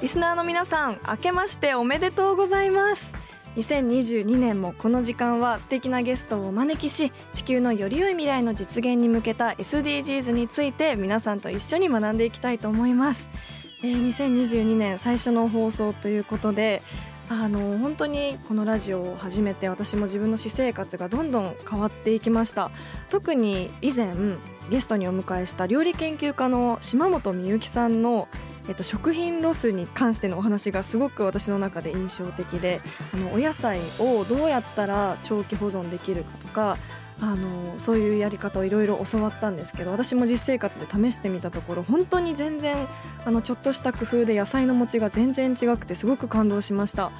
[0.00, 3.14] リスナーの皆さん明けましておめでとうございます。
[3.56, 13.28] 2022年もこの時間は素敵なゲストをお招きし地球のより良い未来の実現に向けた SDGs について皆さんと一緒に学んでいきたいと思います、
[13.82, 16.80] えー2022年最初の放送ということで
[17.28, 22.72] あの本当にこのラジオを始めて私も自分の私生活がどんどん変わっていきました。
[23.08, 24.14] 特に以前
[24.68, 28.26] ゲストにお迎えした料理研究家の島本美由紀さんの、
[28.72, 32.80] っと、食品ロスに関してのお話がすごく私の中で印象的で
[33.14, 36.76] あのお野菜をどうやったら長期保存できるかとか
[37.22, 42.74] あのそういうやり方をいろいろ教わったんですけど私も実生活で試してみたところ本当に全然
[43.24, 47.10] あのちょっとした工夫で野菜の持ちが全然違くてすごく感動しました。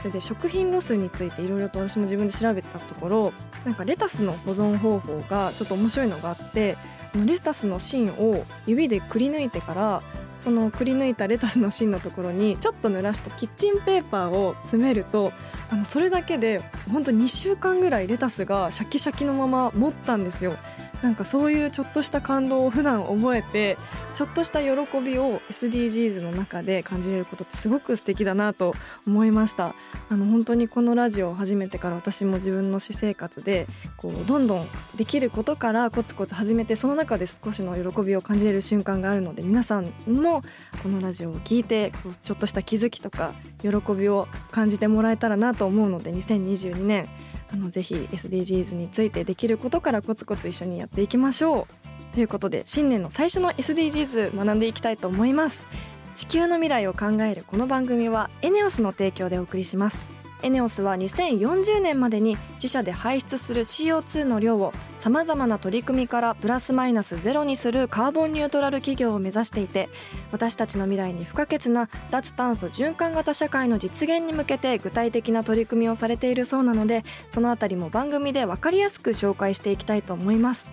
[0.00, 3.32] それで食品ロスについていろいろと私も自分で調べたところ
[3.66, 6.78] なんかレタスの保存方法がちょっと面白いのがあって
[7.26, 10.02] レタスの芯を指でくり抜いてから
[10.40, 15.32] そのくり抜いたレタスの芯のところにちょっと濡らしたキッチンペーパーを詰めると
[15.70, 16.60] あのそれだけで
[16.90, 20.54] 本当2週間ぐらいレタスがシャキシャキのまま持ったんですよ。
[21.02, 23.78] なんかそういうちょっとした感動を普段覚えて
[24.14, 24.70] ちょっとした喜
[25.00, 28.74] びを SDGs の中で感じれることってすごく素敵だなと
[29.06, 29.74] 思いました。
[30.10, 40.42] あの本当にこのラジオを始めてから私も自分の私生活でこうどんどんできることからコツコツ始めてその中で少しの喜びを感じれる瞬間があるので皆さんも
[40.82, 47.08] このラジオを聞いてこうちょっとした気づきとか喜びを感じてもらえたらなと思うので2022年
[47.52, 52.14] あのぜひ SDGs についてできることからコツコツ一緒にやっていきましょう。
[52.14, 55.66] ということで新年の最初の SDGs 学んでいきたいと思います。
[56.14, 60.19] 地球の未来を考えるこの番組はエネオスの提供でお送りします。
[60.42, 69.88] エネオスは2040年までに自社で排出する CO2 の量をさまざまな取り組みからプラスマイナスゼロにするカーボンニュートラル企業を目指していて
[70.32, 80.68] 私たちの未来に不可欠な脱炭素循環型社会の実現に向けて具体的な取り組みをされているそうなのでそのあたりも番組で分かりやすく紹介していきたいと思います。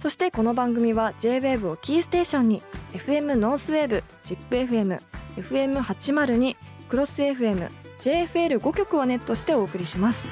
[0.00, 2.62] そしてこの番組は J-WAVE をキーステーションに
[2.94, 4.98] FM ノースウェーブ ZIPFM
[5.36, 6.56] FM802
[6.88, 7.68] CROSS FM
[8.00, 10.28] JFL5 曲をネットしてお送りします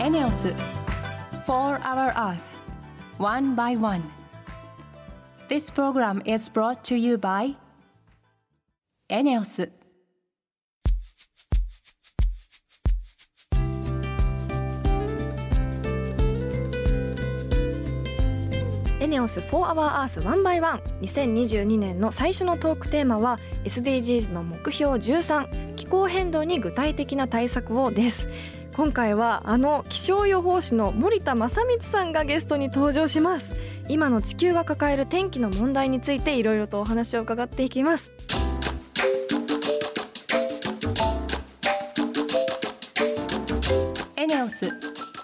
[0.00, 0.54] エネオス
[1.46, 2.38] 4 Hour Earth
[3.18, 4.02] One by One
[5.48, 7.56] This program is brought to you by
[9.08, 9.70] ENEOS
[19.04, 28.30] エネオス4 Hour Earth 1 by 1 2022年の最初のトークテーマは SDGs の目標13気候変動に具体的な対策をです。
[28.74, 33.60] 今回はあの気象予報士の森田正光さんがゲストに登場します。
[33.90, 38.10] 今の地球が抱える天気の問題についていろいろとお話を伺っていきます。
[44.16, 44.72] エネオス4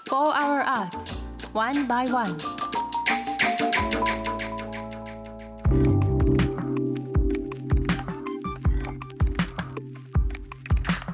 [0.07, 1.11] Hour Earth
[1.55, 2.60] One by One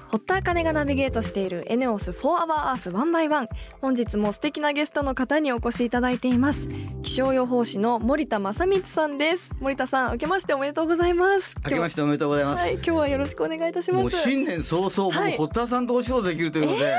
[0.10, 3.48] 堀田茜がナビゲートしているエネオス4 Hour Earth 1 by 1
[3.82, 6.70] 本日も素敵なゲストの方にお越しいただいています。
[7.04, 9.54] 気象予報士の森田正光さんです。
[9.60, 11.58] 森田さん明けましておめでとうございます。
[11.66, 12.62] 明けましておめでとうございます。
[12.62, 14.02] はい今日はよろしくお願いいたします。
[14.02, 15.32] もう新年早々、はい。
[15.32, 16.96] 僕堀田さんとお仕事できるということで、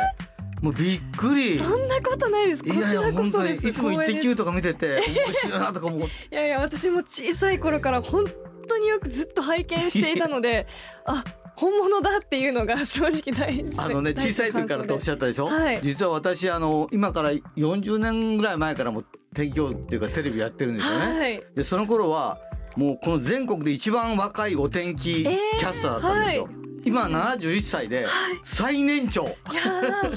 [0.61, 1.57] もうびっくり。
[1.57, 2.63] そんなことないです。
[2.63, 6.01] こいやいやちらこ本当にそですいつもイッテ Q とか見てて面白いなとか思う。
[6.05, 8.25] いやいや私も小さい頃から本
[8.69, 10.67] 当によくずっと拝見していたので
[11.07, 11.25] あ
[11.59, 15.47] 本物だっていうのが正直ないですあのね小さい時からとおっしゃったでしょ？
[15.47, 19.03] はい実は私あの今から40年ぐらい前からも
[19.35, 21.21] 天気予報っていうかテレビやってるんですよね。
[21.21, 22.39] はいでその頃は
[22.77, 26.45] もうこの全国で一番若いお天気キえーャスターだったんですよ。
[26.45, 28.07] はい今71歳で
[28.45, 29.25] 最年長。
[29.25, 30.17] いやー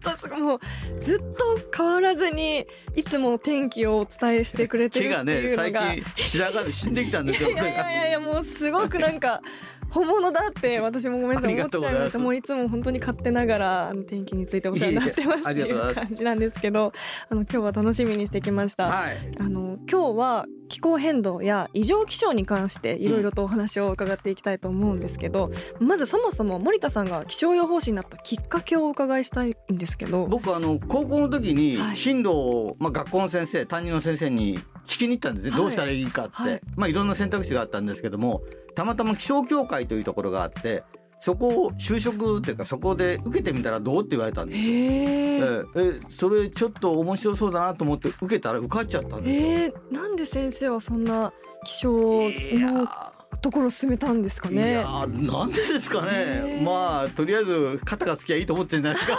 [0.00, 0.60] 本当すごいもう
[1.02, 7.50] ずっと変わらずにいつも天気をお伝えしてくれてる毛がっていね最うのが、近白髪で死んできたんですよ。
[7.52, 9.42] いやいやいやいやもうすごくなんか
[9.90, 11.54] 本物だって私もごめんなさい。
[11.54, 16.92] 思っちゃいましたもういつも本当に勝手ながらあの天気についてお世話になってますっていう感じなんですけど
[17.28, 19.16] あの今日は楽しみにしてきました、はい。
[19.40, 25.50] あの今日は気候変動や異常気象に関していろいろとお話を伺っていきたいと思うんですけど、
[25.80, 30.26] まずそもそも森田さんが気象予報士になったきっかけをお伺いしたいんですけど。
[30.26, 31.96] 僕あの高校の時にはい。
[31.96, 35.60] 進路を、まあ、学校の先生担任の先生に聞きに行ったんですね、はい。
[35.60, 36.60] どうしたらいいかって、はい。
[36.76, 38.42] まあいろんな選択肢があったんですけども
[38.74, 40.84] たまたま気象協会というところがあって
[41.20, 44.64] そこを就職っていうかそこで受けてみたらどうって言われたんですよ。
[44.66, 45.98] へえー。
[45.98, 49.48] えそれちょっと面白そうだなと思って受けたら受かっちゃったんですよ。
[49.48, 51.32] えー、なんで先生はそんな
[51.64, 59.18] 気象のーところを進めたんですかいやなんでですかね、まあとりあえず肩がつきゃいいと思ってんじゃないですか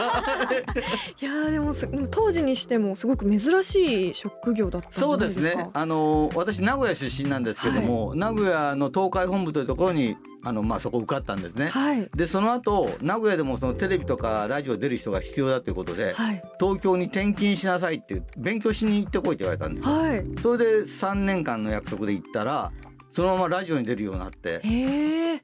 [1.22, 1.74] いやーでも
[2.10, 5.40] 当時にしてもすごく珍しい職業だったそうです。
[5.40, 5.70] ね。
[5.74, 11.68] あの私名古屋出身なんですけども、名古屋の東海本部というところにあの、まあ、そこ受かったんですね。
[11.68, 12.10] はい。
[12.16, 16.44] でその後名古屋でもそのテレビとかラジオ出る人が必要だということではい。
[16.60, 19.94] 東京に転勤しなさいって勉強しに行ってこいって言われたんですよ。
[19.94, 20.26] はい。
[20.42, 22.72] それで3年間の約束で行ったら
[23.12, 24.62] そのままラジオに出るようになって。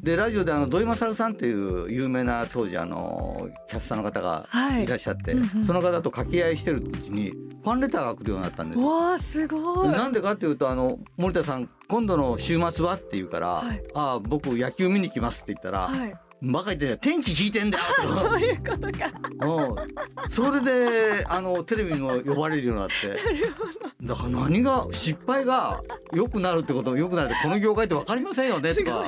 [0.01, 7.31] でラジオであの土井勝さんっていう有名な当時あのキャスターの方がはいいらっしゃって、うんうんその方と掛け合いしてるうちに
[7.63, 8.87] ファンレターが来るようになったんですよ。
[8.87, 9.89] わあすごい。
[9.89, 16.13] なんでかっていうとあの森田さん今度の週末はって言うから「はいああ僕野球見に来ます」って言ったら「はい。
[16.51, 17.83] バカ言って天気聞いてんだよ」
[18.21, 19.11] そういうことか。
[19.41, 19.75] うん
[20.29, 23.15] それであのテレビにも呼ばれるようになって
[24.01, 25.81] だから何が失敗が
[26.13, 29.05] 良くなるってこと良くなるってこの業界って分かりませんよねすとか。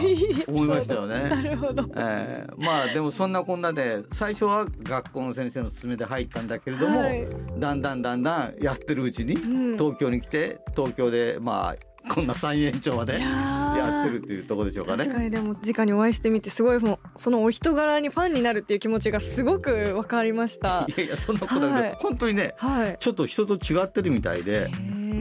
[0.48, 1.16] 思いましたよね。
[1.30, 1.90] なるほど。
[1.96, 11.76] えーまあでもそんなこんなで最初は学校の先生の勧めで入ったんだけれども、はいだんだんだんだんやってるうちにうん東京に来て東京でまあ
[12.14, 15.06] こんな最年長までいやってるっていうところでしょうかね。
[15.06, 20.94] 確かにでも直にお会いしてみてすごいもうそのお人柄にファンになるっていう気持ちがすごくわかりましたい。
[20.98, 22.98] やいやそんなことだけど、はい本当にねはい。
[23.00, 24.70] ちょっと人と違ってるみたいで、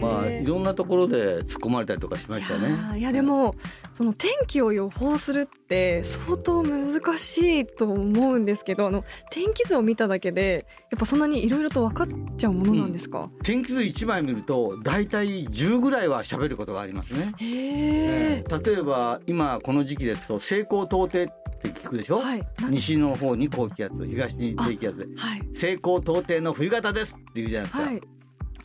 [0.00, 2.68] まあいろんなところで突っ込まれたりとかしましたね。
[2.68, 3.54] いやーいやでも
[3.92, 17.32] その天気を予報するって相当難しいと思うんですけどあの天気図を見ただけでやっぱそんなにいろいろと分かっちゃうものなんですか、天気図一枚見ると大体10ぐらいは喋ることがありますね。
[17.38, 18.44] へえ、え。
[18.46, 21.26] ー例えば今この時期ですと西高東低っ
[21.62, 22.46] て聞くでしょ、はい。
[22.60, 24.98] な西の方に高気圧東に低気圧。
[24.98, 25.42] ではい。
[25.54, 28.15] 西高東低の冬型ですって言うじゃないですか、はい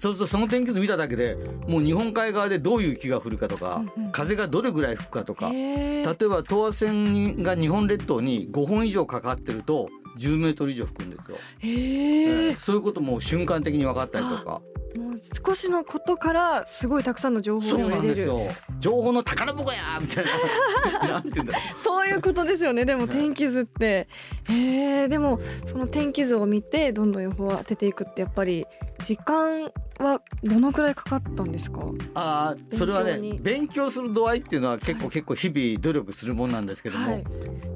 [0.02, 1.38] そうするとその天気図見ただけで
[1.68, 4.12] もう日本海側でどういう雪が降るかとか、うんうん。
[4.12, 14.62] 風がどれぐらい吹くかとか例へえーば等圧線にが日本列島に5本以上かかってると10メートル以上吹くんですよ、へええーそういうことも瞬間的に分かったりとか
[15.46, 18.30] 少しのことからすごいたくさんの情報を得れる
[18.80, 20.26] 情報の宝箱やみたい
[21.02, 21.10] な。
[21.10, 21.62] なんて言うんだろう。
[21.84, 22.86] そういうことですよね。
[22.86, 23.10] でもはい。
[23.10, 24.08] 天気図って。
[24.50, 28.66] へえでもその天気図を見てどんどん予報を当てていくってやっぱり
[29.04, 31.82] 時間はどのくらいかかったんですか？
[32.16, 37.24] ああそれはね勉強する度合いっていうのは結構、結構日々努力するもんなんですけども、はい。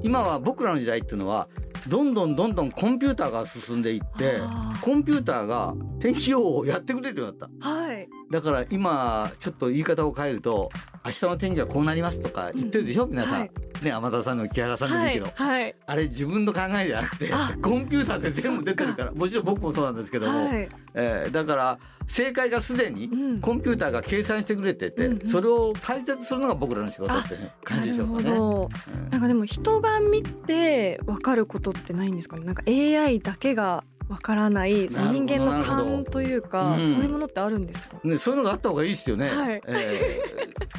[0.02, 1.48] 今は僕らの時代っていうのは
[1.88, 4.34] どんどんどんどんコンピューターが進んでいって
[4.80, 7.68] コンピューターが天気予報をやってくれるようになった。
[7.68, 8.08] はい。
[8.30, 10.70] だから今ちょっと言い方を変えると
[11.04, 13.50] 明日の天気はこうなりますとか言ってるでしょ、皆さん、はい
[13.82, 15.74] ね天田さんの木原さんでもいいけど、はい。
[15.86, 17.52] あれ自分の考えじゃなくてあ。
[17.60, 19.12] コンピューターで全部出てるから。
[19.12, 20.68] もちろん僕もそうなんですけども、はい。
[20.94, 21.78] えーだから
[22.08, 23.40] 正解がすでにうん。
[23.40, 25.26] コンピューターが計算してくれてて、うんうん。
[25.26, 28.30] それを解説するのが僕らの仕事ってね感じでしょうかね。
[28.30, 28.68] なうん。
[29.10, 32.44] なんかでも人が見て分かることってないんですかね？
[32.44, 36.84] なんか AI だけが分からないその人間の勘というか、うん。
[36.84, 39.28] そういうものってあるんですか、ね、そういうのがあった方がいいですよね。
[39.28, 39.62] はい。
[39.66, 40.22] え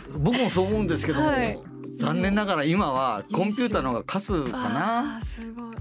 [0.10, 0.20] ー。
[0.20, 1.60] 僕もそう思うんですけども、はい。
[1.98, 5.22] 残念ながら今はコンピューターの方が勝つかな。
[5.24, 5.76] すごい。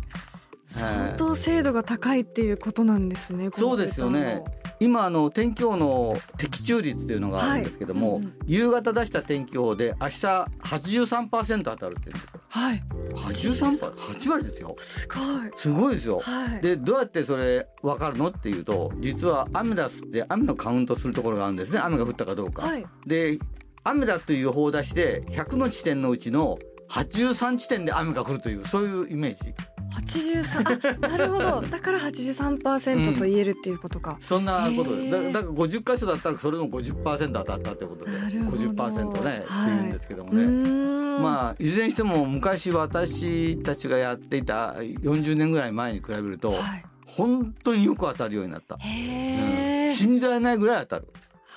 [0.66, 3.50] 相当精度が高いっていうことなんですね。
[3.52, 4.42] そうですよね。
[4.80, 8.22] 今あの天気予報の的中率っていうのがあるんですけども、はい。
[8.22, 8.34] うんうん。
[8.46, 12.35] 夕方出した天気予報で明日83%当たるって言うんですよ。
[12.48, 12.82] はい。
[13.14, 14.76] 83%、8割ですよ。
[14.80, 15.50] すごい。
[15.56, 16.20] すごいですよ。
[16.20, 16.60] はい。
[16.60, 18.28] でどうやってそれ分かるの？
[18.28, 22.62] っていうと実はアメダスって雨のカウントするところがあるんですね雨が降ったかどうか。
[22.62, 22.86] はい。
[23.06, 23.38] で
[23.84, 26.58] 雨だという予報を出して100の地点のうちの
[26.90, 29.54] 83地点で雨が降るというそういうイメージ
[29.90, 30.62] 八十三。
[31.00, 31.62] なるほど。
[31.70, 34.18] だから八十三パーセントと言えるっていうことか。
[34.20, 41.05] そんなことだだから50箇所だったらそれの50%当たったってことでなるほど50%ね、はいっていうんですけどもうね。
[41.22, 46.84] まあいずれにしても昔私たちがやっていた40年ぐらい前に比べるとはい。
[47.06, 48.74] 本当によく当たるようになった。
[48.74, 49.94] うん。
[49.94, 51.08] 信じられないぐらい当たる。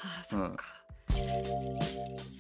[0.04, 0.64] あーそっか。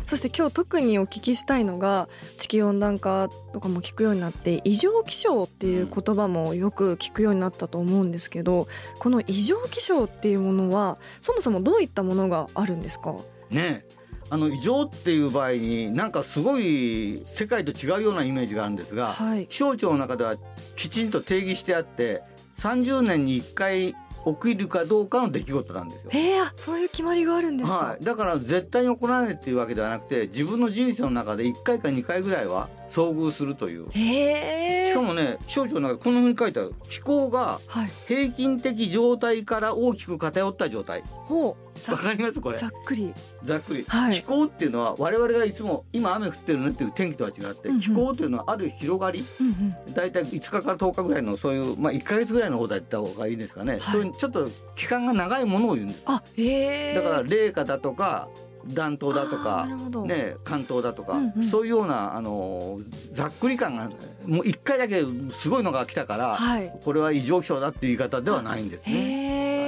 [0.05, 2.07] そして今日特にお聞きしたいのが
[2.37, 13.13] 地球温暖化とかも聞くようになって異常気象っていう言葉もよく聞くようになったと思うんですけどこの異常気象っていうものはそもそもどういったものがあるんですか？
[13.51, 13.85] ね
[14.29, 19.47] あの異常っていう場合になんかすごい世界と違うようなイメージがあるんですが、はい。
[19.47, 20.35] 気象庁の中では
[20.75, 22.21] きちんと定義してあって
[22.57, 23.95] 30年に1回
[24.25, 26.11] 起きるかどうかの出来事なんですよ。
[26.13, 33.87] えー、あそういう決まりがあるんですか、はい、だから絶対に起こらないっていうわけではなくて自分の人生の中で1回か2回ぐらいは遭遇するという。
[33.91, 36.75] へえしかもね気象庁の中でこんなふうに書いてある。
[36.89, 37.89] 気候がはい。
[38.07, 41.03] 平均的状態から大きく偏った状態。
[41.05, 41.68] ほう。
[41.68, 42.41] ざわかります？
[42.41, 42.57] これ。
[42.57, 43.13] ざっくり。
[43.43, 44.13] ざっくり、はい。
[44.13, 47.79] 気候っていうのは我々がいつも今雨降ってるねっていう天気とは違って、うんうん。
[47.79, 49.47] 気候っていうのはある広がりうん
[49.87, 49.93] うん。
[49.93, 53.81] だいたい5日から10日ぐらいのそういうまあ1か月ぐらいの方だった方がいいですかね、はい。
[53.81, 55.85] そういうちょっと期間が長いものを言う。
[55.87, 58.29] んですあへえだから冷夏だとか
[58.67, 59.67] 暖冬だとか
[60.05, 61.43] ね関東だとか、うんうん。
[61.43, 62.79] そういうようなあの
[63.11, 63.89] ざっくり感が
[64.25, 66.73] もう1回だけすごいのが来たから、はい。
[66.83, 69.58] これは異常気象だっていう言い方ではないんですね。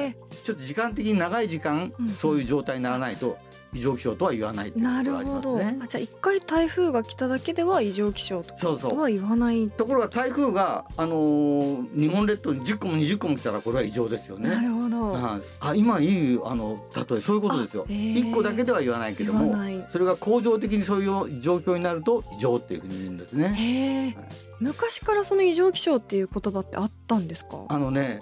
[0.44, 2.10] ちょっと時間的に長い時間、うん。
[2.10, 3.38] そういう状態にならないと
[3.74, 5.58] 異常気象とは言わないっていうこなるほど。
[5.58, 8.92] あじゃあ一回台風が来ただけでは異常気象とそうそう。
[8.92, 9.86] とは言わないと。
[9.86, 14.50] ころが台風が、あのー日本列島に10個も20個も来たらこれは異常ですよね。
[14.50, 15.12] なるほど。
[15.12, 15.42] はい。
[15.62, 17.86] あ今いいあの例えそういうことですよ。
[17.88, 19.56] あへー一個だけでは言わないけども
[19.90, 21.08] それが恒常的にそうい
[21.38, 24.14] う状況になると異常っていうふうに言うんですね。
[24.18, 24.36] はい。
[24.60, 27.66] 昔からその異常気象っていう言葉ってあったんですか？
[27.70, 28.20] あのね、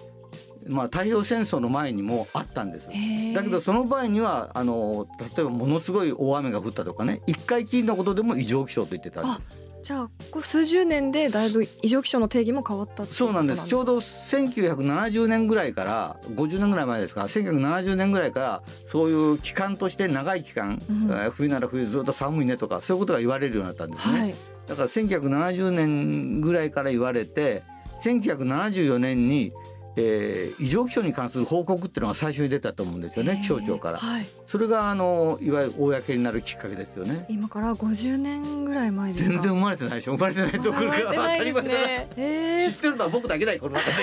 [0.67, 2.87] まあ太平洋戦争の前にもあったんです。
[3.33, 7.21] だけどその場合にはあの例えばものすごい大雨が降ったとかね。
[7.27, 9.69] 一回きりのことでも異常気象と言ってたんです。
[9.81, 13.67] じゃあここ数十年でだいぶ異常気象の定義も変わったそうなんです。
[13.67, 17.21] ちょうどど1970年ぐらいから50年ぐらい前ですか。
[17.21, 24.19] ら1970年ぐらいからそういう期間として長い期間、うんえー冬なら冬ずっと寒いねとかそういうことが言われるようになったんですね。
[24.19, 24.35] はい。
[24.67, 27.63] だから1970年ぐらいから言われて
[28.03, 29.53] 1974年に、
[29.99, 33.97] えー異常気象に関する報告っていうのが最初に出たと思うんですよね気象庁から。
[33.97, 34.25] はい。
[34.45, 37.25] それがあのいわゆる公になるきっかけですよね。
[37.29, 39.33] 今から50年ぐらい前ですか？
[39.33, 40.13] 全然生まれてないでしょ。
[40.17, 41.53] 生まれてないところが生まれてない。
[41.53, 43.93] ですねへえ知ってるのは僕だけだよこの中で。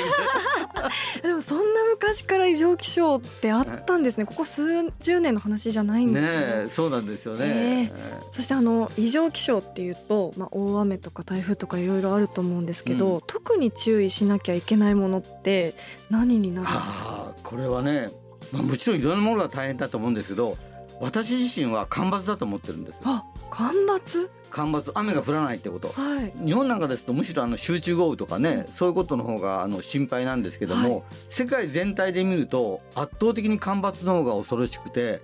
[1.22, 4.24] でもそんな昔から異常気象ってあったんですね。
[4.24, 4.62] ここ数
[5.00, 7.90] 十年の話じゃないんねですねえそうなんですよね。
[7.92, 7.92] へ
[8.32, 13.20] そしてあの異常気象っていうと、まあ、大雨とか台風とかいろいろあると思うんですけど、うん。
[13.26, 15.74] 特に注意しなきゃいけないものって
[16.10, 17.34] 何になるんですか？
[17.42, 18.10] これはね、
[18.52, 20.56] まあ、もちろんいろんなものが大変だと思うんですけど
[21.00, 23.02] 私自身は干ばつだと思ってるんですよ。
[23.04, 24.30] あ干ばつ？
[24.50, 25.88] 干ばつ雨が降らないってこと。
[25.88, 26.32] はい。
[26.44, 31.02] 日本なんかですとむしろあの集中豪雨とかね、そういうことの方があの心配なんですけども、はい。
[31.28, 35.20] 世界全体で見ると圧倒的に干ばつの方が恐ろしくて、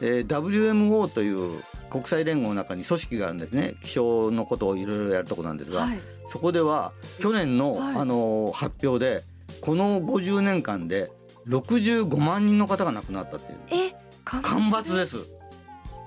[0.00, 3.74] えー WMO という国際連合の中に組織があるんですね。
[3.82, 5.98] 気象のことをいろいろやるとこなんですが、はい。
[6.28, 7.96] そこでは去年の、はい。
[7.96, 9.22] あの発表で
[9.62, 11.10] この50年間で
[11.48, 13.58] 65万人の方が亡くなったっていう。
[13.70, 15.22] え干干ばつです。
[15.22, 15.28] す、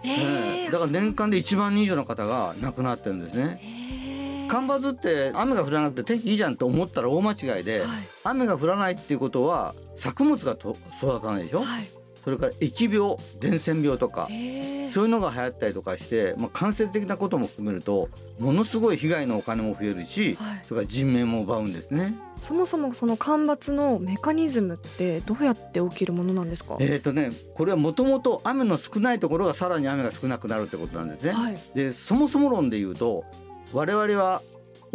[0.04, 0.70] えーええ。
[0.70, 3.60] だから年間で1万人以上の方が亡くなってるんですね。
[3.64, 4.50] えー。
[4.50, 7.90] 干ばつって雨が降らなくて天気いいじゃんと思ったら大間違いで、はい。
[8.26, 11.95] 雨が降らないっていうことは作物がと育たないでしょ、はい
[12.26, 14.66] それから疫病伝染病とか、えー
[14.96, 18.08] そういうのが流行ったりとかして、まあ、間接的なことも含めると
[18.40, 22.16] ものすごい被害のお金も増えるし、はいそれから人命も奪うんですね。
[22.40, 31.32] そもそもその干ばつのメカニズムってどうやって起きるものなんですか、えーとね、これはもともと雨の少ないところがさらに雨が少なくなるってことなんですね。
[31.32, 33.26] はいでそもそも論で言うと
[33.74, 34.42] 我々は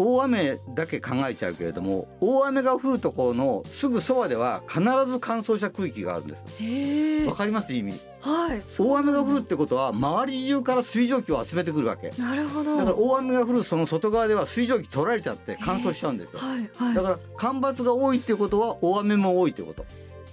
[0.03, 7.27] 大雨だけ考えちゃうけれども大雨が降るところのすぐそばでは必ず乾燥した空気があるんです。
[7.27, 7.75] わかります？
[7.75, 8.01] 意味。
[8.21, 8.63] はい。
[8.79, 12.11] 大雨が降るっるてことは周り中から水蒸気を集めてくるわけ。
[12.19, 12.77] なるほど。
[12.77, 16.39] だから大雨が降るその外側では水蒸気取られちゃって乾燥しちゃうんですよ。
[16.39, 16.95] はいはい。
[16.95, 19.85] だから干ばつが多いっていうことは大雨も多いってこと、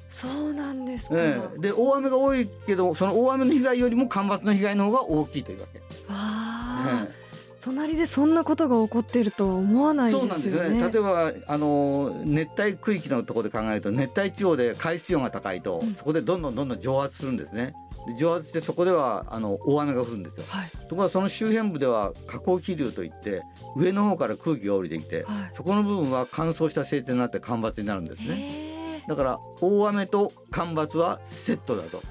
[0.07, 1.59] そうなんですか、ええ。
[1.59, 7.16] で大雨が多いけどその大雨の被害よりも干ばつの被害の方が大きいというわけ、わあ、ええ
[7.61, 10.79] 隣でそんなことが起こっているとは思わないでそうなんですね。
[10.79, 15.93] 例えばあの熱帯区域のところで考えると熱帯地方で海水温が高いと、うん。
[15.93, 17.73] そこでどんどんどんどん蒸発するんですね。
[18.07, 20.45] で蒸発してそこではあの大雨が降るんですよ。
[20.47, 20.69] はい。
[20.69, 23.43] ところがその周辺部では下降気流といって
[23.75, 25.51] 上の方から空気が降りてきて、はい。
[25.53, 28.35] そこの部分は乾燥した晴天になって干ばつになるんですね。
[28.37, 32.01] へだから大雨と干ばつはセットだと。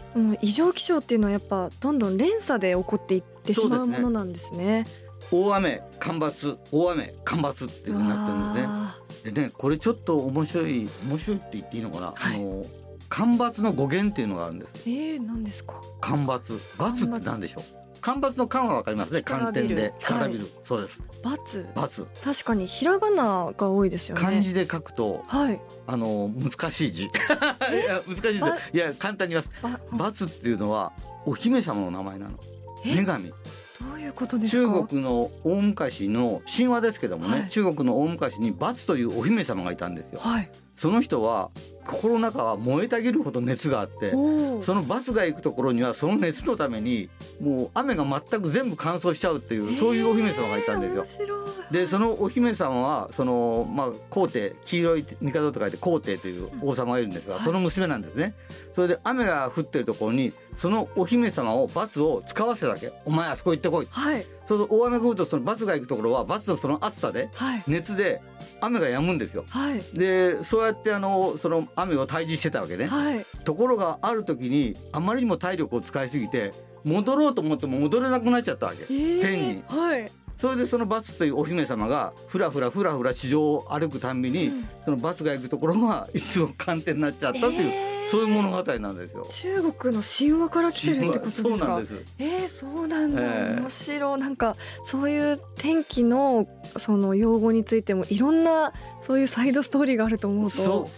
[0.41, 4.87] 異常気象っていうのはやっぱどんどん連鎖で起こっていってしまうものなんですね。
[5.31, 8.73] 大雨干ばつ大雨干ばつっていうふうになってるんですね。
[8.73, 12.37] わでねこれちょっと面白い面白いって言っていいのかな、はい。
[12.37, 12.65] あの
[13.09, 15.81] 干ばつの語源っていうのがあるんですあえー、何ですか？
[16.01, 16.61] 干ばつ。
[16.79, 17.65] バツって何でしょう？
[18.01, 21.03] 干ばつの干はわかりますね寒天で干びる、はそうです。
[21.25, 21.67] バツ？
[21.75, 22.07] バツ。
[22.23, 24.23] 確かにひらがなが多いですよね。
[24.23, 25.61] 漢字で書くとはい。
[25.89, 27.05] あの難しい字。
[27.07, 29.51] いや難しいですばいや簡単に言います。
[29.63, 30.93] ばバツっていうのは
[31.25, 32.39] お姫様の名前なの。
[32.85, 33.33] 女神
[33.81, 34.73] どういうことですか？
[34.73, 37.49] 中国の大昔の神話ですけどもね、はい。
[37.49, 40.21] 中国の大昔にバツというお姫様がいたんですよ。
[40.21, 41.51] はいその人は
[41.87, 47.09] 心の中は燃えたぎるほど熱があってそのバスが行くところにはその熱のために
[47.41, 51.37] もう雨が全く全部乾燥しちゃうっていうそういうお姫様がいたんですよ。
[51.71, 57.45] でそのお姫様はそのまあ皇帝黄色い帝と書いて皇帝という王様がいるんですが、はい。
[57.45, 58.35] その娘なんですね。
[58.75, 62.93] それで雨が降ってるところにそのお姫様をバスを使わせたわけ。
[63.05, 63.89] お前あそこ行ってこい。
[63.91, 64.27] はい。
[64.47, 67.63] そうすると大雨が降るとそのバスが行くところはバスのその暑さではい。
[67.67, 68.23] 熱で
[68.61, 69.45] 雨が止むんですよ。
[69.49, 69.83] はい。
[69.93, 73.27] でそうやってあのその雨を退治してたわけね、はい。
[73.45, 76.53] ところがある時にあまりにも体力を使いすぎて
[76.85, 78.85] 戻ろうと思っても戻れなくなっちゃったわけ。
[78.85, 79.63] えー天に。
[79.69, 80.11] はい。
[80.37, 84.69] それでそのバスというお姫様がふらふらふらふら地上を歩くたんびに、うん。
[84.85, 89.27] そのバスが行くところがいつも寒天になっちゃったっていう、えーそういう物語なんですよ。
[89.29, 91.81] 中国の神話から来てるってことですか？
[91.85, 91.95] そ。
[92.19, 94.21] えー、そうなんだ、ええ面白い。
[94.21, 96.47] なんかそういう天気の
[96.77, 100.89] その用語についてもいろんなそういうサイドストーリーがあると思うと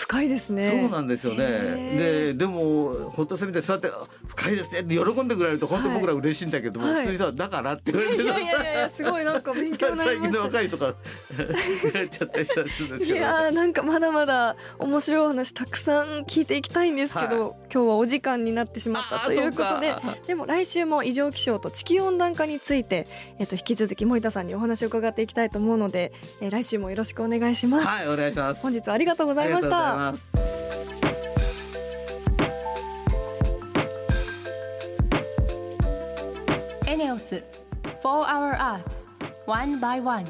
[0.00, 1.44] 深いですねそうなんですよね。
[1.44, 10.94] へででも本当せめてそうやってあ「深いですね」って喜んでくれると本当僕ら嬉しいんだけども、はい普通にさ「だから」って言われていやいやいやすごいなんか勉強になり最近のました若いとか
[11.36, 13.18] 言われちゃったりしたりするんですけど。
[13.18, 19.94] いやーなんかまだまだ面白いお話たくさん聞いていきたいんですけど、今日はお時間になってしまったということで
[20.26, 23.06] でも来週も異常気象と地球温暖化について、
[23.38, 27.86] えっと、引き続き森田さんにお話を伺っていきたいと思うので、えー来週もよろしくお願いします。
[27.86, 28.60] はいお願いします。
[28.62, 29.89] 本日はありがとうございました。
[29.90, 30.38] ありがとうございます。
[36.86, 37.44] エネオス
[38.02, 38.82] 4 Hour Earth
[39.46, 40.24] One by One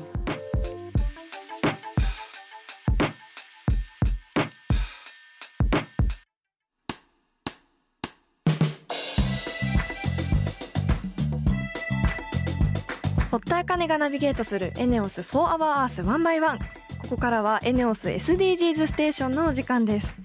[13.30, 16.58] 堀田茜がナビゲートするエネオス4 Hour Earth One by One
[17.02, 20.16] ここからはエネオス SDGs ステーションのお時間です。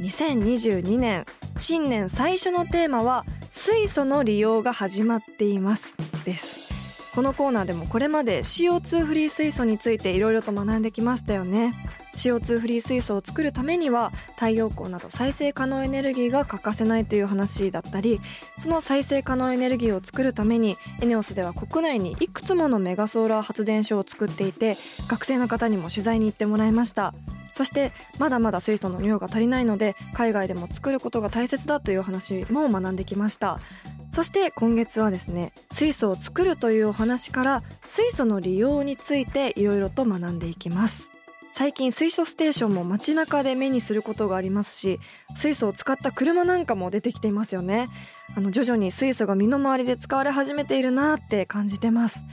[0.00, 1.24] 2022年
[1.58, 6.72] 新年最初のテーマは水素の利用が始まっていますです。
[7.14, 11.74] このコーナーでもこれまで CO2 フリー水素についていろいろと学んできましたよね。
[12.14, 18.20] CO2 フリー水素を作るためには太陽光など再生可能エネルギーが欠かせないという話だったり
[18.58, 24.76] その再生可能エネルギーを作るためにエネオスでは国内にいくつものメガソーラー発電所を作っていて
[25.08, 27.14] 学生の方にも取材に行ってもらいました。
[27.52, 33.60] そしてまだまだ水素の量が足りないので海外でも作ることが大切だという話も学んできました。
[34.10, 41.13] そして今月はですね水素を作るというお話から水素の利用についていろいろと学んでいきます。
[41.56, 44.98] 最近水素ステーションも街中で目にすることがありますし
[45.36, 47.88] 水素を使った車なんかも出てきていますよね。
[48.36, 52.24] あの徐々に水素が身の回りで使われ始めているなって感じてます。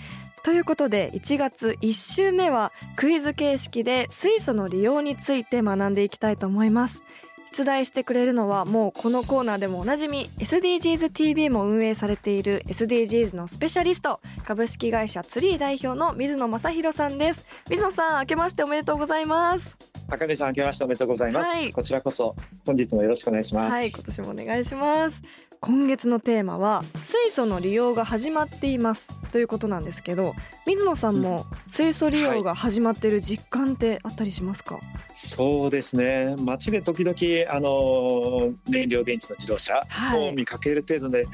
[0.43, 7.03] ということで1月1週目はクイズ形式で水素の利用について学んでいきたいと思います。
[7.51, 21.49] 出題してくれるのはもうこのコーナーでもおなじみ SDGsTV も運営されている SDGs のスペシャリスト株式会社ツリー代表の水野正弘さんです水野さん明けましておめでとうございます高根さん、明けましておめでとうございます。
[21.49, 22.35] はいこちらこそ、
[22.65, 23.71] 本日もよろしくお願いします。
[23.71, 25.21] はい今年もお願いします
[25.61, 30.33] 今月のテーマは水素の利用が始まっていますということなんですけど
[30.65, 34.79] 水野さんも水素利用が始まっている実感ってあったりしますか、
[35.13, 36.35] そうですね。
[36.37, 40.29] 街で時々、あの、燃料電池の自動車はい。
[40.29, 41.27] を見かける程度で、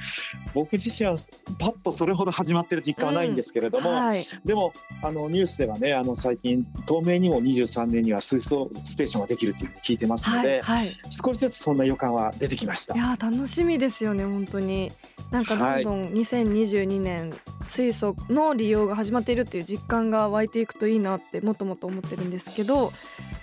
[0.54, 1.18] 僕自身は
[1.60, 4.26] パッとそれほど始まってる実感はないんですけれども、はい。
[4.46, 10.98] でも、あの、ニュースではね、あの、最近、東名にも23年には水素ステーションができるというふうに聞いてますのはいで、はい。
[11.10, 12.96] 少しずつそんな予感は出てきました。
[12.96, 12.98] い。
[12.98, 14.92] やー楽しみですよね本当に。
[15.32, 17.34] なんかどんどん2022年、
[17.68, 22.92] 水素の利用が始まっているっていう実感が湧いていくといいなってもっともっと思ってるんですけど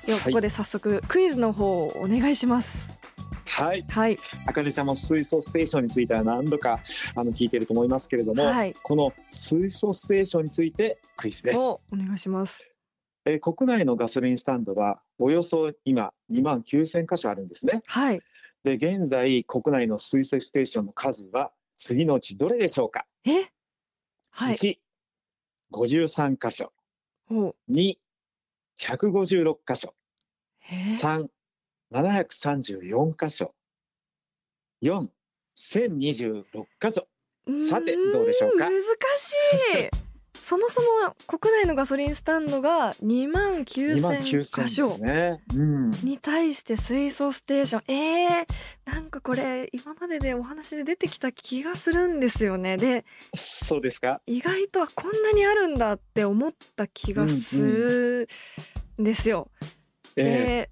[0.07, 0.33] でははい。
[0.33, 2.99] ここで早速クイズの方をお願いします。
[3.47, 3.85] はい。
[3.89, 4.19] はい。
[4.47, 6.81] あかねさんも水素ステーションについては何度か
[7.15, 8.75] あの聞いていると思いますけれども、はい。
[8.83, 11.59] この水素ステーションについてクイズです。
[11.59, 12.69] おお願いします。
[13.27, 17.83] えー国内のガソリンスタンドはおよそ今2万9000箇所あるんですね。
[17.87, 18.21] はい。
[18.65, 23.54] で現在国内の水素ステーションの数は次のうちどれでしょうか、え？
[24.37, 24.55] はい。
[24.57, 24.77] 1
[25.73, 26.73] 53箇所。
[27.31, 27.97] お2
[28.81, 29.95] 156箇所。
[30.69, 30.83] え。
[30.83, 31.29] ー3
[31.93, 33.55] 734箇所。
[34.83, 35.09] 4
[35.57, 36.45] 1026
[36.81, 37.07] 箇所。
[37.69, 38.65] さてどうでしょうか？
[38.65, 39.35] 難し
[39.79, 40.04] い
[40.45, 45.41] そもそも国内のガソリンスタンドが2万2万9000 9000箇所ですね。
[45.57, 45.91] うん。
[45.91, 54.21] に対して水素ステーションえー、なんかこれ今まででお話で出てきた気がするんですよねでそうですか。
[54.27, 58.29] 意外とはこんなにあるんだって思った気がする
[59.01, 59.49] んですよ。
[60.15, 60.71] えで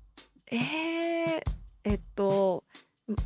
[0.50, 1.42] えー、
[1.84, 2.62] えっと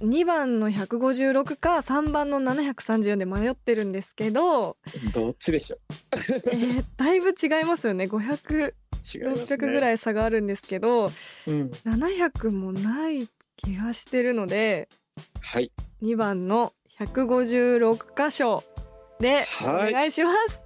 [0.00, 5.76] 2番の156か3番の734で迷ってるんですけど、えどっちでしょ
[6.12, 8.72] えーだいぶ違いますよね500600う。
[9.14, 9.66] 違いますね。
[9.72, 11.10] ぐらい差があるんですけどうん。
[11.84, 14.88] 700もない気がしてるので
[15.40, 15.70] はい。
[16.02, 18.64] 2番の156箇所
[19.20, 20.62] でおはい願いします。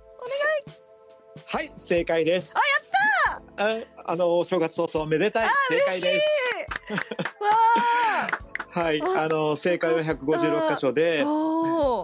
[1.46, 2.54] はい、正解です。
[2.56, 2.60] あ、
[3.66, 4.12] やったあ。
[4.12, 5.48] あの、お正月早々めでたい。
[5.68, 6.26] 正解です。
[8.74, 11.24] わはい、ああの、正解は156箇所で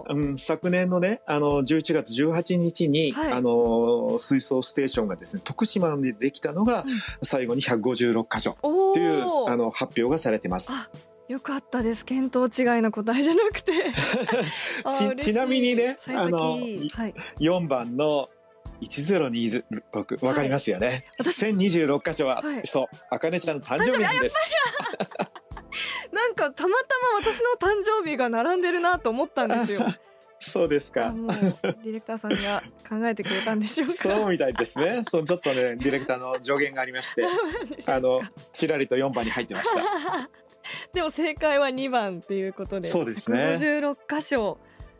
[0.09, 3.31] うん、昨年のね、あの、11月18日に、はい。
[3.33, 6.85] あの、水素ステーションがですね、徳島でできたのが、
[7.21, 10.89] 最後に156箇所おという、ーあの、発表がされてます。
[11.27, 12.05] よかったです。
[12.05, 12.49] 見当違い
[12.81, 13.71] の答えじゃなくて。
[14.85, 16.89] あちちなみにねあのいい。
[16.89, 18.29] はい、4番の
[18.81, 22.61] 1026わかりますよね、私1026箇所は、はい。
[22.63, 24.37] そうあかねちゃんの誕生日なんです
[26.11, 26.85] なんかたまた
[27.23, 29.81] ま私の誕生日が並んでるなと思ったんですよ。
[30.39, 31.11] そうですか。
[31.11, 33.93] ディレクターさんが考えてくれたんでしょうか。
[33.93, 35.01] そうみたいですね。
[35.09, 37.25] そうちょっとねディレクターの助言がありまして
[37.85, 40.29] あのちらりと4番に入ってました。
[40.93, 43.57] でも正解は2番っていうことでそうですね。
[43.59, 44.59] 156箇所。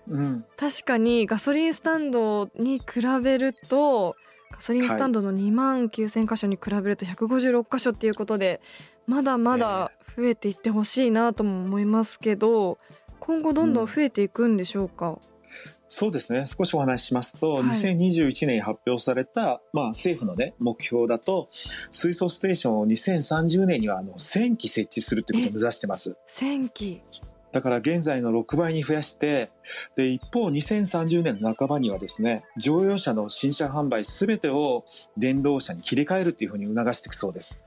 [0.10, 0.46] うん。
[0.56, 4.16] 確かにガソリンスタンドに比べると
[4.52, 8.62] ガソリンスタンドの2万9,000箇所に比べると156箇所っていうことで
[9.06, 12.80] まだまだ増えていってほしいなとも思いますけど
[13.20, 15.20] 今後どんどん増えていくんでしょうか、
[15.88, 16.46] そうですね。
[16.46, 17.64] 少しお話ししますと、はい。
[17.64, 21.50] 2021年に発表された、まあ、政府のね目標だと
[21.92, 26.18] 水素ステーションを2030年にはあの1000基設置するということを目指してます。
[26.28, 27.02] 1000機。
[27.54, 29.50] だから現在の6倍に増やして
[29.96, 34.84] で一方2030年の半ばにはですね乗用車の新車販売全てを
[35.16, 37.62] 電動車に切り替えるというふうに促していくそうです。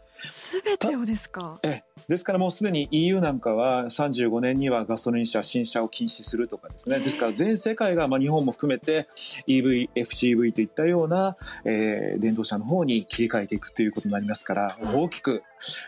[0.62, 1.58] 全てをですか？
[1.62, 9.06] えですからもうすでに EU なんかは35年にはガソリン車新車を禁止するとかですねですから全世界がまあ日本も含めて
[9.46, 15.44] EVFCV といったような、えー電動車の方に切り替えていくということになりますから大きく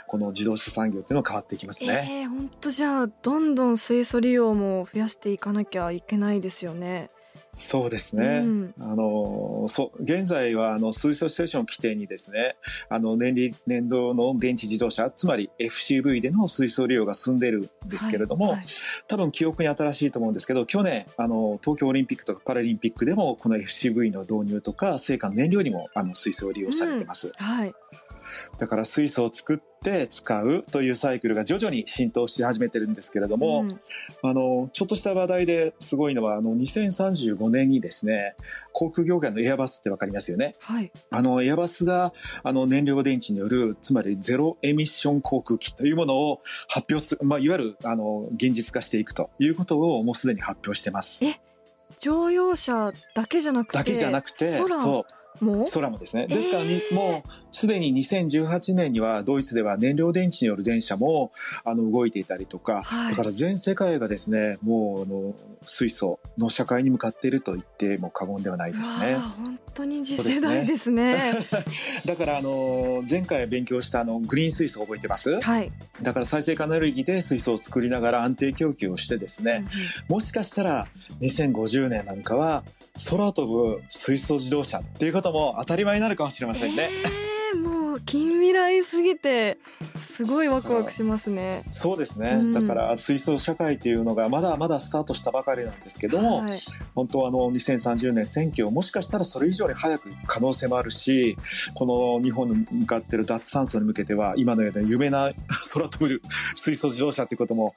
[0.07, 2.23] この自動車産業っていうのは変わっていきますね。
[2.23, 7.11] えー、本当じゃあどんどん水素利用も増やしていかなきゃいけないですよね。
[7.55, 8.41] そうですね。
[8.43, 8.75] うん。
[8.81, 12.57] あのそう現在はあの水素ステーションを起点にですね
[12.89, 18.67] あの燃理燃動の電池自動車つまり FCV での水素利用が進んでるんですけれども、はいはい。
[19.07, 27.75] 多分記憶に新しいと思うんですけど去年あの東京オリンピックとかパラリンピックでもこの FCV の導入とか成果の燃料にもあの水素を利用されてます、はい
[28.59, 33.81] だから水素を作って使うというサイクルが徐々に浸透し始めてるんですけれども、うん。
[34.23, 38.37] あのちょっとした話題ですごいのはあの2035年にですね
[38.73, 40.55] 航空業界のエアバスってわかりますよね。
[40.61, 40.93] はい。
[41.11, 42.13] あのエアバスが
[42.43, 51.25] あの燃料電池によるつまりゼロエミッション航空機というものを発表する、まあ、いわゆるあの現実化していくということをもうすでに発表してます。
[51.27, 51.41] え
[51.99, 55.07] 乗用車だけじゃなくてだけじゃなくて空そ
[55.41, 55.65] もう。
[55.73, 56.27] 空もですね。
[56.27, 61.33] ですからに、えーもうすでに2018年にはドイツでは燃料電池による電車も
[61.65, 65.35] あの動いていたりとか、はいだから全世界がですねもうあの
[65.65, 69.17] 水素の社会に向かっていると言っても過言ではないですね。
[69.17, 71.35] 本当に次世代ですね。
[72.07, 75.41] だからあの前回勉強したあのグリーン水素覚えてます？
[75.41, 75.71] はい。
[76.01, 79.67] だから再生可能エネルギーで水素を作りながら安定供給をしてですね、
[80.09, 80.89] もしかしたら
[81.21, 82.65] 2050年なんかは
[83.11, 86.89] 空飛ぶ水素自動車っていうことも当たり前になるかもしれませんね。
[86.91, 89.59] えー、もう近未来すぎて
[89.97, 91.65] すごいワクワクしますね。
[91.71, 92.53] そうですね、うん。
[92.53, 96.61] だから水素社会っていうのがまだまだスタートしたばかりなんですけども、はい、
[96.95, 101.37] 本当はあの2030年選挙もしかしたらそれ以上に早く可能性もあるし
[101.75, 105.31] この日本に向かってる脱炭素に向けては今のような夢な
[105.75, 106.23] 空飛ぶ
[106.55, 107.75] 水素自動車っていうことも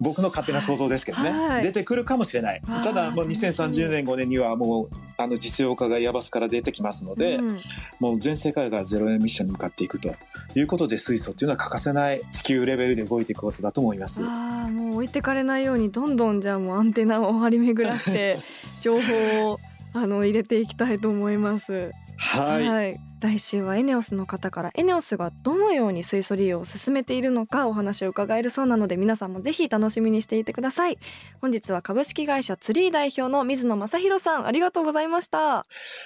[0.00, 1.62] 僕の勝手な想像ですけどね、はい。
[1.62, 2.62] 出てくるかもしれない。
[2.84, 7.60] ただもう2030年5年にはもうあの実用化がヤバスから出てきますので、うん。
[7.98, 10.14] もう全世界がゼロエミッションに向かっていくと
[10.54, 14.22] いうことで水素っていうのは欠かせない地球レベルで動いていくことだと思います。
[14.24, 18.38] ああもう置いてかれないようにどんどんじゃあもうアンテナを張り巡らして
[18.80, 19.60] 情報を
[19.94, 21.92] あの入れていきたいと思います。
[22.16, 23.00] はい。
[23.20, 30.98] 来週はエネオスの方からエネオスがどのように水素利用を進めているのかお話を伺えるそうなので皆さんもぜひ楽しみにしていてください。
[31.40, 35.38] 本日は株式会社ツリー代表の水野正弘さんありがとうございました。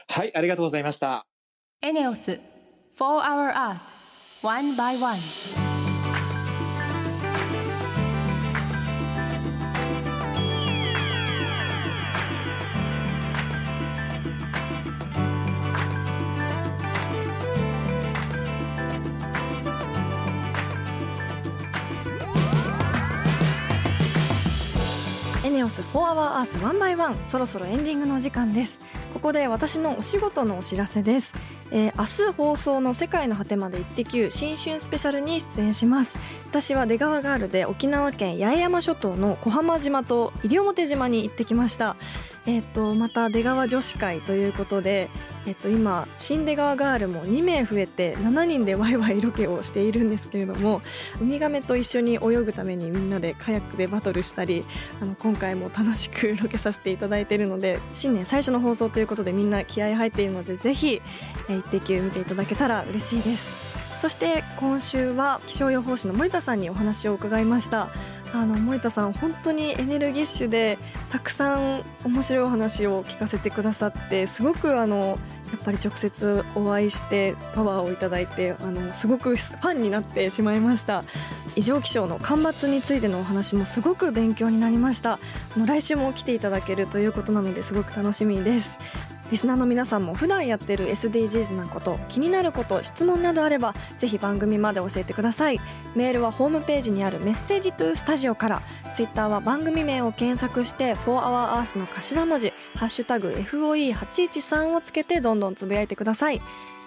[0.09, 1.27] はいありがとうございました。
[1.83, 2.41] エネオス
[2.99, 3.81] 4 Hour Earth
[4.43, 5.17] One by One.
[25.43, 28.79] エネオス4 Hour Earth One by One そろそろエンディングのお時間です。
[29.15, 31.35] ここで私のお仕事のお知らせです。
[31.73, 41.97] えー明日放送の「世界の果てまでイッテ Q!」新春スペシャルに出演します私は出川ガールで沖縄県八重山諸島の小浜島と西表島に行ってきました
[42.47, 45.09] えっ、とまた出川女子会ということで
[45.47, 50.83] えっ、と今新出川ガールも2名増えて7人でワイワイロケをしているんですけれども
[51.21, 54.65] ウミガメと一緒に泳ぐためにみんなでカヤックでバトルしたり
[55.01, 61.01] あの今回も楽しくロケさせていただいているので新年最初の放送ということでみんな気合い入っているのでぜひ
[61.49, 67.89] 「イッテ Q!」見ていただけたら嬉しいですそして今週は気象予報士の森田さんにお話を伺いました
[68.33, 70.79] あの森田さん本当にエネルギッシュで
[71.11, 75.19] たくさん面白いお話を聞かせてくださってすごくあの
[75.51, 81.05] やっぱり直接お会いしてパワーをいただいてあのすごくファンになってしまいました。
[81.57, 85.15] 異常気象の干ばつについてのお話もすごく勉強になりました。
[85.15, 88.79] あの来週も来ていただけるということなのですごく楽しみです。
[89.31, 95.61] リスナーの皆さんも普段やってる SDGs なこと気になること質問などあればぜひ番組まで教えてください。
[95.95, 98.63] メールはホームページにあるメッセージトゥースタジオから
[98.95, 106.41] ツイッターは番組名を検索して「4HourEarth」の頭文字「ハッシュタグ #FOE813」をつけてどんどんつぶやいてください。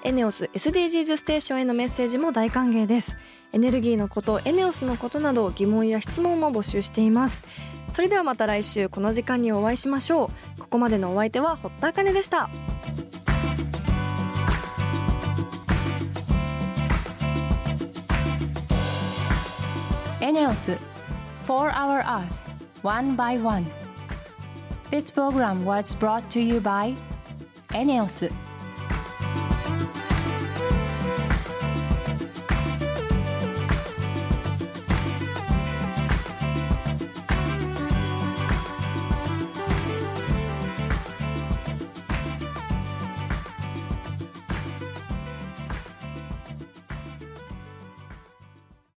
[0.04, 3.16] エネオス SDGs ステーションへのメッセージも大歓迎です。
[3.54, 7.44] エネルギーのことエネオスのことなど疑問や質問も募集しています。
[7.94, 10.62] それではまた来週この時間にお会いしましょう。
[10.62, 12.50] ここまでのお相手は堀田茜でした。
[20.20, 20.78] エネオス
[21.46, 22.24] 4 Hour Earth
[22.82, 23.66] One by One
[24.90, 26.98] This program was brought to you by
[27.76, 28.32] エネオス。